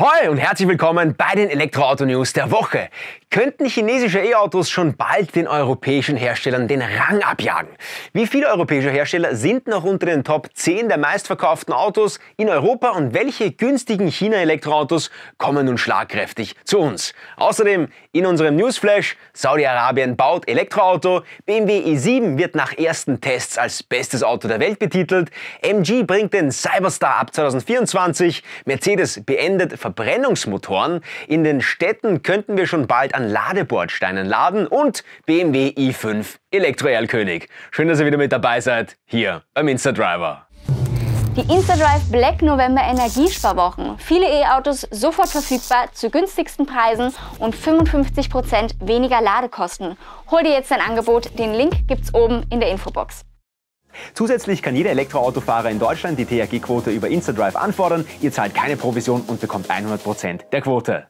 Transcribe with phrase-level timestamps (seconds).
[0.00, 2.88] Ahoi und herzlich willkommen bei den Elektroauto-News der Woche.
[3.28, 7.68] Könnten chinesische E-Autos schon bald den europäischen Herstellern den Rang abjagen?
[8.14, 12.88] Wie viele europäische Hersteller sind noch unter den Top 10 der meistverkauften Autos in Europa
[12.90, 17.12] und welche günstigen China-Elektroautos kommen nun schlagkräftig zu uns?
[17.36, 24.22] Außerdem in unserem Newsflash, Saudi-Arabien baut Elektroauto, BMW i7 wird nach ersten Tests als bestes
[24.22, 25.30] Auto der Welt betitelt,
[25.60, 31.00] MG bringt den Cyberstar ab 2024, Mercedes beendet Verbrennungsmotoren.
[31.26, 37.48] In den Städten könnten wir schon bald an Ladebordsteinen laden und BMW i5 Elektro-Erlkönig.
[37.70, 40.46] Schön, dass ihr wieder mit dabei seid, hier beim Instadriver.
[41.36, 43.98] Die InstaDrive Black November Energiesparwochen.
[43.98, 49.96] Viele E-Autos sofort verfügbar zu günstigsten Preisen und 55% weniger Ladekosten.
[50.30, 53.24] Hol dir jetzt dein Angebot, den Link gibt's oben in der Infobox.
[54.14, 58.06] Zusätzlich kann jeder Elektroautofahrer in Deutschland die THG-Quote über InstaDrive anfordern.
[58.20, 61.06] Ihr zahlt keine Provision und bekommt 100% der Quote.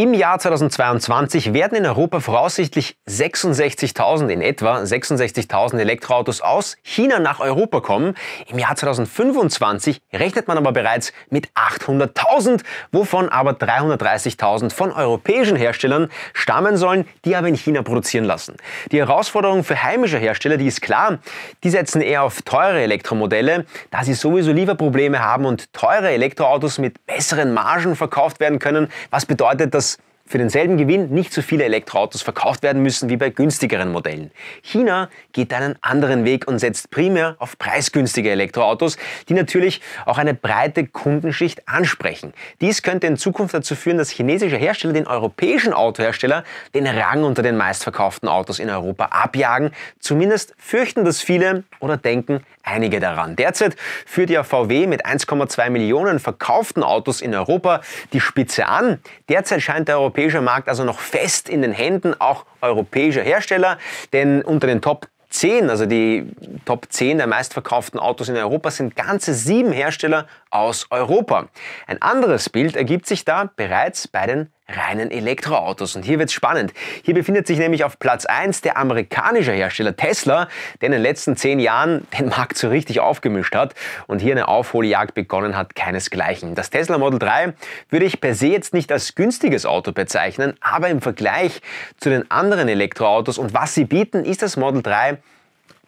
[0.00, 7.40] Im Jahr 2022 werden in Europa voraussichtlich 66.000 in etwa 66.000 Elektroautos aus China nach
[7.40, 8.14] Europa kommen.
[8.46, 12.60] Im Jahr 2025 rechnet man aber bereits mit 800.000,
[12.92, 18.54] wovon aber 330.000 von europäischen Herstellern stammen sollen, die aber in China produzieren lassen.
[18.92, 21.18] Die Herausforderung für heimische Hersteller, die ist klar.
[21.64, 27.04] Die setzen eher auf teure Elektromodelle, da sie sowieso Lieferprobleme haben und teure Elektroautos mit
[27.04, 29.87] besseren Margen verkauft werden können, was bedeutet, dass
[30.28, 34.30] für denselben Gewinn nicht so viele Elektroautos verkauft werden müssen wie bei günstigeren Modellen.
[34.62, 38.98] China geht einen anderen Weg und setzt primär auf preisgünstige Elektroautos,
[39.28, 42.34] die natürlich auch eine breite Kundenschicht ansprechen.
[42.60, 47.42] Dies könnte in Zukunft dazu führen, dass chinesische Hersteller den europäischen Autohersteller den Rang unter
[47.42, 49.70] den meistverkauften Autos in Europa abjagen.
[49.98, 53.34] Zumindest fürchten das viele oder denken einige daran.
[53.34, 57.80] Derzeit führt ja VW mit 1,2 Millionen verkauften Autos in Europa
[58.12, 58.98] die Spitze an.
[59.30, 63.78] Derzeit scheint der europäische Markt also noch fest in den Händen auch europäischer Hersteller,
[64.12, 66.26] denn unter den Top 10, also die
[66.64, 71.48] Top 10 der meistverkauften Autos in Europa, sind ganze sieben Hersteller aus Europa.
[71.86, 75.96] Ein anderes Bild ergibt sich da bereits bei den reinen Elektroautos.
[75.96, 76.74] Und hier wird es spannend.
[77.02, 80.48] Hier befindet sich nämlich auf Platz 1 der amerikanische Hersteller Tesla,
[80.80, 83.74] der in den letzten zehn Jahren den Markt so richtig aufgemischt hat
[84.06, 86.54] und hier eine Aufholjagd begonnen hat, keinesgleichen.
[86.54, 87.54] Das Tesla Model 3
[87.88, 91.62] würde ich per se jetzt nicht als günstiges Auto bezeichnen, aber im Vergleich
[91.96, 95.18] zu den anderen Elektroautos und was sie bieten, ist das Model 3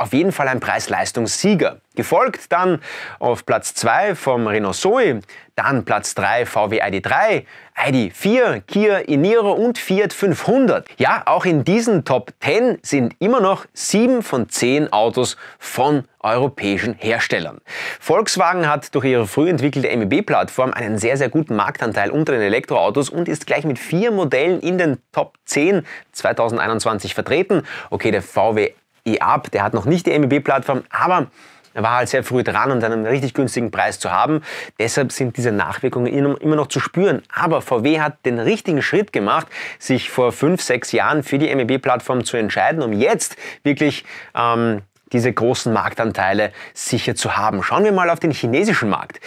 [0.00, 1.76] auf jeden Fall ein Preis-Leistungssieger.
[1.94, 2.80] Gefolgt dann
[3.18, 5.20] auf Platz 2 vom Renault Zoe,
[5.56, 7.44] dann Platz 3 VW ID3,
[7.76, 10.86] ID4, Kia e-Niro und Fiat 500.
[10.96, 16.94] Ja, auch in diesen Top 10 sind immer noch 7 von 10 Autos von europäischen
[16.94, 17.60] Herstellern.
[17.98, 23.10] Volkswagen hat durch ihre früh entwickelte MEB-Plattform einen sehr, sehr guten Marktanteil unter den Elektroautos
[23.10, 27.62] und ist gleich mit vier Modellen in den Top 10 2021 vertreten.
[27.90, 28.72] Okay, der VW
[29.04, 31.28] e-Up, der hat noch nicht die MEB-Plattform, aber
[31.72, 34.42] er war halt sehr früh dran und einen richtig günstigen Preis zu haben.
[34.78, 37.22] Deshalb sind diese Nachwirkungen immer noch zu spüren.
[37.32, 39.46] Aber VW hat den richtigen Schritt gemacht,
[39.78, 45.32] sich vor fünf, sechs Jahren für die MEB-Plattform zu entscheiden, um jetzt wirklich ähm, diese
[45.32, 47.62] großen Marktanteile sicher zu haben.
[47.62, 49.20] Schauen wir mal auf den chinesischen Markt.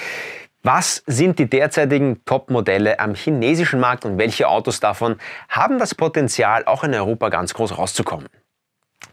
[0.64, 5.18] Was sind die derzeitigen Top-Modelle am chinesischen Markt und welche Autos davon
[5.50, 8.30] haben das Potenzial, auch in Europa ganz groß rauszukommen?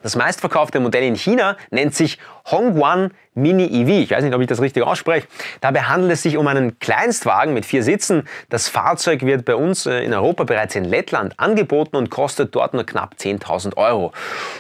[0.02, 2.18] Das meistverkaufte Modell in China nennt sich
[2.50, 4.02] Hongguan Mini EV.
[4.02, 5.26] Ich weiß nicht, ob ich das richtig ausspreche.
[5.60, 8.28] Dabei handelt es sich um einen Kleinstwagen mit vier Sitzen.
[8.48, 12.74] Das Fahrzeug wird bei uns äh, in Europa bereits in Lettland angeboten und kostet dort
[12.74, 14.12] nur knapp 10.000 Euro.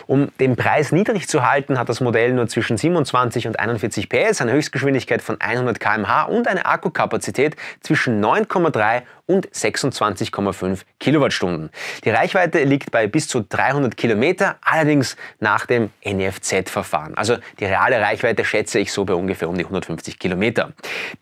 [0.06, 4.40] Um den Preis niedrig zu halten, hat das Modell nur zwischen 27 und 41 PS,
[4.40, 11.70] eine Höchstgeschwindigkeit von 100 km/h und eine Akkukapazität zwischen 9,3 und 26,5 Kilowattstunden.
[12.04, 17.14] Die Reichweite liegt bei bis zu 300 Kilometer, allerdings nach dem NFZ-Verfahren.
[17.14, 20.72] Also die reale Reichweite schätze ich so bei ungefähr um die 150 Kilometer.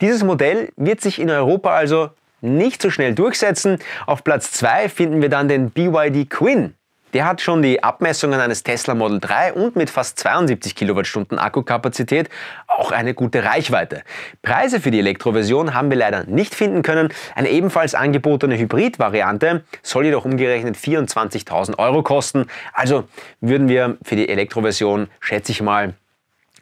[0.00, 2.10] Dieses Modell wird sich in Europa also
[2.40, 3.78] nicht so schnell durchsetzen.
[4.06, 6.74] Auf Platz 2 finden wir dann den BYD Quinn.
[7.12, 12.28] Der hat schon die Abmessungen eines Tesla Model 3 und mit fast 72 Kilowattstunden Akkukapazität
[12.66, 14.02] auch eine gute Reichweite.
[14.42, 17.08] Preise für die Elektroversion haben wir leider nicht finden können.
[17.36, 22.46] Eine ebenfalls angebotene Hybrid-Variante soll jedoch umgerechnet 24.000 Euro kosten.
[22.74, 23.04] Also
[23.40, 25.94] würden wir für die Elektroversion, schätze ich mal,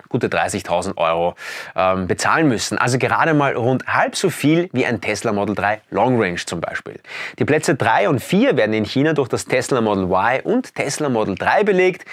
[0.09, 1.35] gute 30.000 Euro
[1.75, 2.79] ähm, bezahlen müssen.
[2.79, 6.61] Also gerade mal rund halb so viel wie ein Tesla Model 3 Long Range zum
[6.61, 7.01] Beispiel.
[7.39, 11.09] Die Plätze 3 und 4 werden in China durch das Tesla Model Y und Tesla
[11.09, 12.05] Model 3 belegt.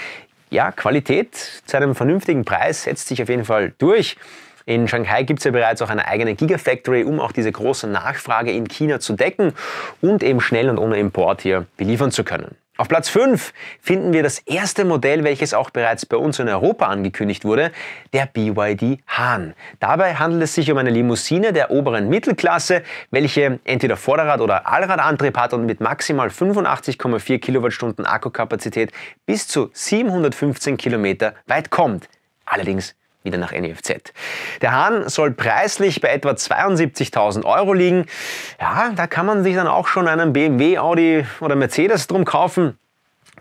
[0.50, 1.36] Ja, Qualität
[1.66, 4.18] zu einem vernünftigen Preis setzt sich auf jeden Fall durch.
[4.66, 8.52] In Shanghai gibt es ja bereits auch eine eigene Gigafactory, um auch diese große Nachfrage
[8.52, 9.54] in China zu decken
[10.02, 12.56] und eben schnell und ohne Import hier beliefern zu können.
[12.76, 16.88] Auf Platz 5 finden wir das erste Modell, welches auch bereits bei uns in Europa
[16.88, 17.72] angekündigt wurde,
[18.14, 19.54] der BYD Hahn.
[19.80, 22.82] Dabei handelt es sich um eine Limousine der oberen Mittelklasse,
[23.12, 28.92] welche entweder Vorderrad- oder Allradantrieb hat und mit maximal 85,4 Kilowattstunden Akkukapazität
[29.28, 32.10] bis zu 715 Kilometer weit kommt.
[32.44, 34.14] Allerdings wieder nach NEFZ.
[34.62, 38.06] Der Hahn soll preislich bei etwa 72.000 Euro liegen.
[38.60, 42.78] Ja, da kann man sich dann auch schon einen BMW, Audi oder Mercedes drum kaufen.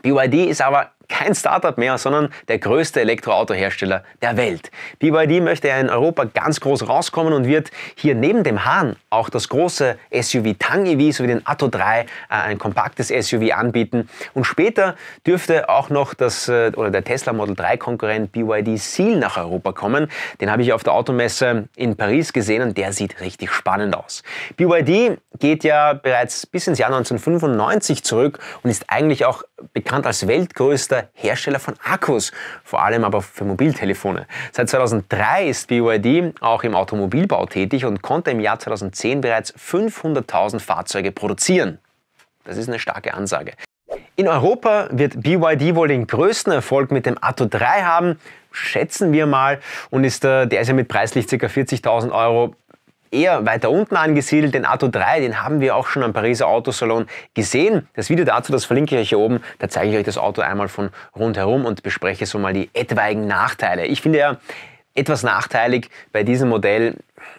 [0.02, 4.70] BYD ist aber kein Startup mehr, sondern der größte Elektroautohersteller der Welt.
[4.98, 9.28] BYD möchte ja in Europa ganz groß rauskommen und wird hier neben dem Hahn auch
[9.28, 14.08] das große SUV Tang EV sowie den Atto 3, äh, ein kompaktes SUV anbieten.
[14.32, 19.16] Und später dürfte auch noch das äh, oder der Tesla Model 3 Konkurrent BYD Seal
[19.16, 20.08] nach Europa kommen.
[20.40, 24.22] Den habe ich auf der Automesse in Paris gesehen und der sieht richtig spannend aus.
[24.56, 29.42] BYD geht ja bereits bis ins Jahr 1995 zurück und ist eigentlich auch
[29.74, 32.32] bekannt als weltgrößter Hersteller von Akkus,
[32.64, 34.26] vor allem aber für Mobiltelefone.
[34.52, 40.60] Seit 2003 ist BYD auch im Automobilbau tätig und konnte im Jahr 2010 bereits 500.000
[40.60, 41.78] Fahrzeuge produzieren.
[42.44, 43.52] Das ist eine starke Ansage.
[44.16, 48.18] In Europa wird BYD wohl den größten Erfolg mit dem Atto 3 haben,
[48.50, 49.60] schätzen wir mal,
[49.90, 51.46] und ist, äh, der ist ja mit preislich ca.
[51.46, 52.54] 40.000 Euro
[53.12, 54.54] eher weiter unten angesiedelt.
[54.54, 57.88] Den Atto 3, den haben wir auch schon am Pariser Autosalon gesehen.
[57.94, 59.40] Das Video dazu, das verlinke ich euch hier oben.
[59.58, 63.26] Da zeige ich euch das Auto einmal von rundherum und bespreche so mal die etwaigen
[63.26, 63.86] Nachteile.
[63.86, 64.36] Ich finde ja
[64.94, 66.96] etwas nachteilig bei diesem Modell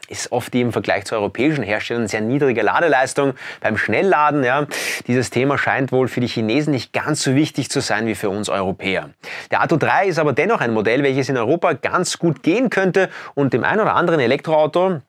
[0.08, 3.34] ist oft die im Vergleich zu europäischen Herstellern sehr niedrige Ladeleistung.
[3.62, 4.66] Beim Schnellladen, ja,
[5.08, 8.30] dieses Thema scheint wohl für die Chinesen nicht ganz so wichtig zu sein wie für
[8.30, 9.10] uns Europäer.
[9.52, 13.10] Der Atto 3 ist aber dennoch ein Modell, welches in Europa ganz gut gehen könnte
[13.34, 15.02] und dem ein oder anderen Elektroauto,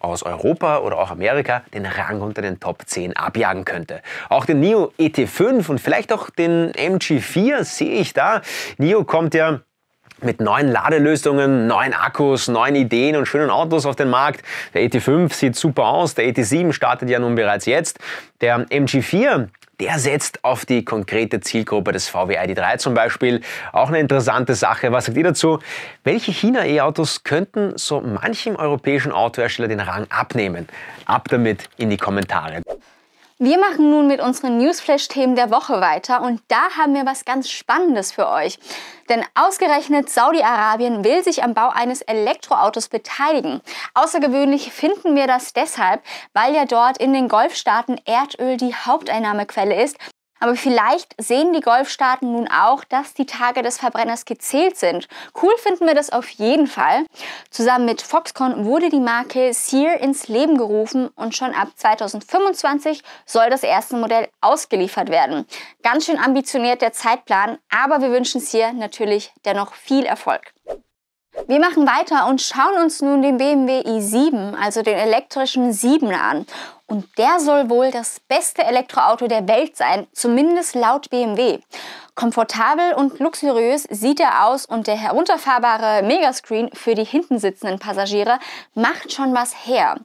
[0.00, 4.00] aus Europa oder auch Amerika den Rang unter den Top 10 abjagen könnte.
[4.28, 8.42] Auch den NIO ET5 und vielleicht auch den MG4 sehe ich da.
[8.78, 9.60] NIO kommt ja
[10.20, 14.42] mit neuen Ladelösungen, neuen Akkus, neuen Ideen und schönen Autos auf den Markt.
[14.74, 17.98] Der ET5 sieht super aus, der ET7 startet ja nun bereits jetzt.
[18.40, 19.48] Der MG4
[19.80, 23.40] der setzt auf die konkrete Zielgruppe des VW ID3 zum Beispiel.
[23.72, 24.90] Auch eine interessante Sache.
[24.92, 25.60] Was sagt ihr dazu?
[26.04, 30.68] Welche China-E-Autos könnten so manchem europäischen Autohersteller den Rang abnehmen?
[31.04, 32.62] Ab damit in die Kommentare.
[33.40, 37.48] Wir machen nun mit unseren Newsflash-Themen der Woche weiter und da haben wir was ganz
[37.48, 38.58] Spannendes für euch.
[39.08, 43.60] Denn ausgerechnet Saudi-Arabien will sich am Bau eines Elektroautos beteiligen.
[43.94, 46.02] Außergewöhnlich finden wir das deshalb,
[46.32, 49.98] weil ja dort in den Golfstaaten Erdöl die Haupteinnahmequelle ist
[50.40, 55.08] aber vielleicht sehen die Golfstaaten nun auch, dass die Tage des Verbrenners gezählt sind.
[55.40, 57.04] Cool finden wir das auf jeden Fall.
[57.50, 63.50] Zusammen mit Foxconn wurde die Marke Sear ins Leben gerufen und schon ab 2025 soll
[63.50, 65.46] das erste Modell ausgeliefert werden.
[65.82, 70.52] Ganz schön ambitioniert der Zeitplan, aber wir wünschen Sear natürlich dennoch viel Erfolg.
[71.46, 76.46] Wir machen weiter und schauen uns nun den BMW i7, also den elektrischen 7er an.
[76.86, 81.60] Und der soll wohl das beste Elektroauto der Welt sein, zumindest laut BMW.
[82.14, 88.38] Komfortabel und luxuriös sieht er aus und der herunterfahrbare Megascreen für die hinten sitzenden Passagiere
[88.74, 89.96] macht schon was her.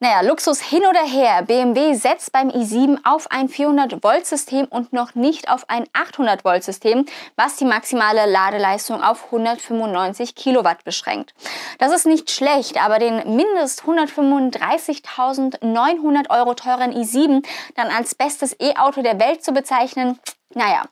[0.00, 1.42] Naja, Luxus hin oder her.
[1.42, 7.64] BMW setzt beim i7 auf ein 400-Volt-System und noch nicht auf ein 800-Volt-System, was die
[7.64, 11.32] maximale Ladeleistung auf 195 Kilowatt beschränkt.
[11.78, 17.46] Das ist nicht schlecht, aber den mindest 135.900 Euro teuren i7
[17.76, 20.18] dann als bestes E-Auto der Welt zu bezeichnen,
[20.54, 20.82] naja,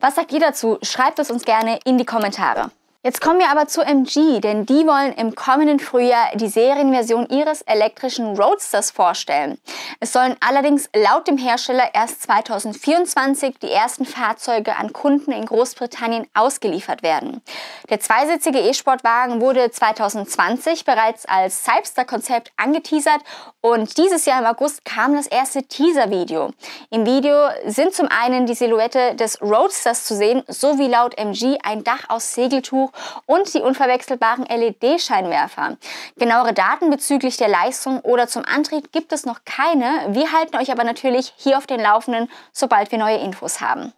[0.00, 0.78] was sagt ihr dazu?
[0.82, 2.72] Schreibt es uns gerne in die Kommentare.
[3.04, 7.62] Jetzt kommen wir aber zu MG, denn die wollen im kommenden Frühjahr die Serienversion ihres
[7.62, 9.56] elektrischen Roadsters vorstellen.
[10.00, 16.26] Es sollen allerdings laut dem Hersteller erst 2024 die ersten Fahrzeuge an Kunden in Großbritannien
[16.34, 17.40] ausgeliefert werden.
[17.88, 23.20] Der zweisitzige E-Sportwagen wurde 2020 bereits als Cypster-Konzept angeteasert
[23.60, 26.50] und dieses Jahr im August kam das erste Teaser-Video.
[26.90, 31.84] Im Video sind zum einen die Silhouette des Roadsters zu sehen, sowie laut MG ein
[31.84, 35.76] Dach aus Segeltuch Taschentuch und die unverwechselbaren LED-Scheinwerfer.
[36.16, 40.08] Genauere Daten bezüglich der Leistung oder zum Antrieb gibt es noch keine.
[40.10, 43.92] Wir halten euch aber natürlich hier auf den Laufenden, sobald wir neue Infos haben.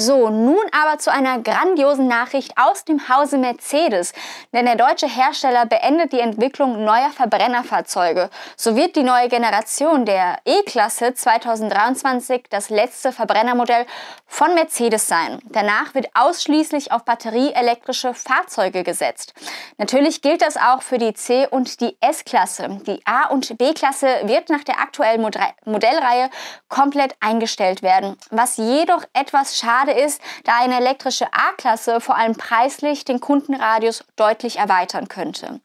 [0.00, 4.14] So, nun aber zu einer grandiosen Nachricht aus dem Hause Mercedes.
[4.50, 8.30] Denn der deutsche Hersteller beendet die Entwicklung neuer Verbrennerfahrzeuge.
[8.56, 13.84] So wird die neue Generation der E-Klasse 2023 das letzte Verbrennermodell
[14.26, 15.38] von Mercedes sein.
[15.44, 19.34] Danach wird ausschließlich auf batterieelektrische Fahrzeuge gesetzt.
[19.76, 22.80] Natürlich gilt das auch für die C- und die S-Klasse.
[22.86, 26.30] Die A- und B-Klasse wird nach der aktuellen Modellreihe
[26.70, 32.34] komplett eingestellt werden, was jedoch etwas schade schade ist, da eine elektrische A-Klasse vor allem
[32.34, 35.60] preislich den Kundenradius deutlich erweitern könnte.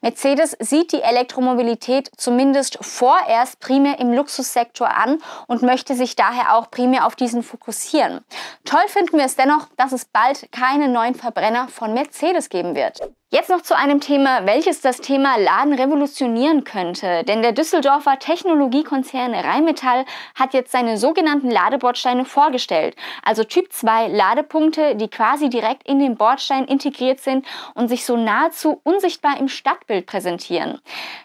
[0.00, 6.70] Mercedes sieht die Elektromobilität zumindest vorerst primär im Luxussektor an und möchte sich daher auch
[6.70, 8.24] primär auf diesen fokussieren.
[8.64, 13.00] Toll finden wir es dennoch, dass es bald keine neuen Verbrenner von Mercedes geben wird.
[13.32, 17.22] Jetzt noch zu einem Thema, welches das Thema Laden revolutionieren könnte.
[17.22, 22.96] Denn der Düsseldorfer Technologiekonzern Rheinmetall hat jetzt seine sogenannten Ladebordsteine vorgestellt.
[23.22, 28.16] Also Typ 2 Ladepunkte, die quasi direkt in den Bordstein integriert sind und sich so
[28.16, 30.80] nahezu unsichtbar im Stadtbild präsentieren.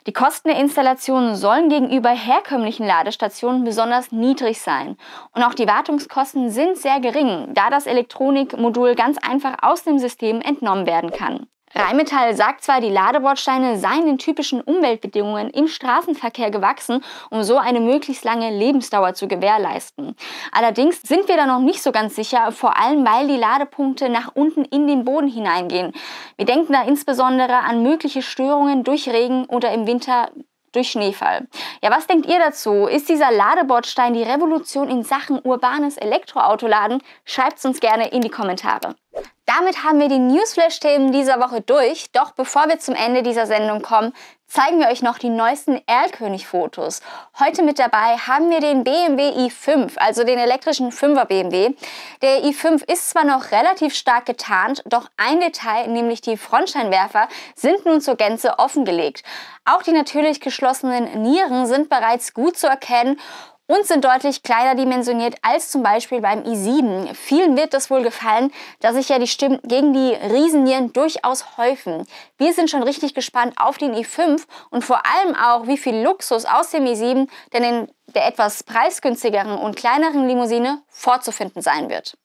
[0.05, 4.95] Die Kosten der Installation sollen gegenüber herkömmlichen Ladestationen besonders niedrig sein.
[5.31, 10.39] Und auch die Wartungskosten sind sehr gering, da das Elektronikmodul ganz einfach aus dem System
[10.41, 11.47] entnommen werden kann.
[11.77, 17.81] Rheinmetall sagt zwar, die Ladebordsteine seien den typischen Umweltbedingungen im Straßenverkehr gewachsen, um so eine
[17.81, 20.15] möglichst lange Lebensdauer zu gewährleisten.
[20.53, 24.33] Allerdings sind wir da noch nicht so ganz sicher, vor allem weil die Ladepunkte nach
[24.35, 25.91] unten in den Boden hineingehen.
[26.37, 30.29] Wir denken da insbesondere an mögliche Störungen durch Regen oder im Winter
[30.71, 31.47] durch Schneefall.
[31.81, 32.85] Ja, was denkt ihr dazu?
[32.85, 37.01] Ist dieser Ladebordstein die Revolution in Sachen urbanes Elektroautoladen?
[37.25, 38.95] Schreibt es uns gerne in die Kommentare.
[39.45, 42.11] Damit haben wir die Newsflash-Themen dieser Woche durch.
[42.11, 44.11] Doch bevor wir zum Ende dieser Sendung kommen,
[44.47, 47.01] zeigen wir euch noch die neuesten Erlkönig-Fotos.
[47.39, 51.75] Heute mit dabei haben wir den BMW i5, also den elektrischen 5er BMW.
[52.23, 57.85] Der i5 ist zwar noch relativ stark getarnt, doch ein Detail, nämlich die Frontscheinwerfer, sind
[57.85, 59.23] nun zur Gänze offengelegt.
[59.63, 63.19] Auch die natürlich geschlossenen Nieren sind bereits gut zu erkennen
[63.67, 67.13] und sind deutlich kleiner dimensioniert als zum Beispiel beim i7.
[67.13, 72.05] Vielen wird das wohl gefallen, da sich ja die Stimmen gegen die Riesennieren durchaus häufen.
[72.37, 76.45] Wir sind schon richtig gespannt auf den i5 und vor allem auch, wie viel Luxus
[76.45, 82.17] aus dem i7 denn in der etwas preisgünstigeren und kleineren Limousine vorzufinden sein wird.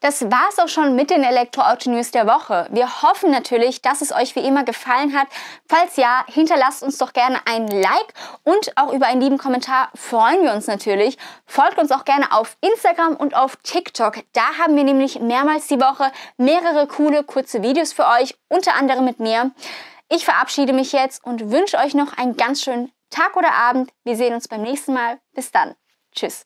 [0.00, 2.68] Das war's auch schon mit den Elektroauto-News der Woche.
[2.70, 5.26] Wir hoffen natürlich, dass es euch wie immer gefallen hat.
[5.68, 10.44] Falls ja, hinterlasst uns doch gerne ein Like und auch über einen lieben Kommentar freuen
[10.44, 11.18] wir uns natürlich.
[11.46, 14.22] Folgt uns auch gerne auf Instagram und auf TikTok.
[14.32, 19.04] Da haben wir nämlich mehrmals die Woche mehrere coole kurze Videos für euch, unter anderem
[19.04, 19.50] mit mir.
[20.08, 23.90] Ich verabschiede mich jetzt und wünsche euch noch einen ganz schönen Tag oder Abend.
[24.04, 25.18] Wir sehen uns beim nächsten Mal.
[25.34, 25.74] Bis dann.
[26.14, 26.44] Tschüss.